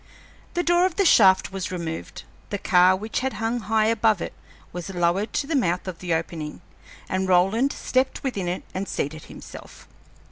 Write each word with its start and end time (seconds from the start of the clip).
The 0.55 0.63
door 0.63 0.87
of 0.87 0.95
the 0.95 1.05
shaft 1.05 1.51
was 1.51 1.71
removed, 1.71 2.23
the 2.49 2.57
car 2.57 2.95
which 2.95 3.19
had 3.19 3.33
hung 3.33 3.59
high 3.59 3.85
above 3.85 4.19
it 4.19 4.33
was 4.73 4.89
lowered 4.89 5.31
to 5.33 5.45
the 5.45 5.55
mouth 5.55 5.87
of 5.87 5.99
the 5.99 6.11
opening, 6.11 6.61
and 7.07 7.29
Roland 7.29 7.71
stepped 7.71 8.23
within 8.23 8.47
it 8.47 8.63
and 8.73 8.87
seated 8.87 9.25
himself. 9.25 9.87